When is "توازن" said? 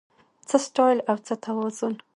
1.45-1.93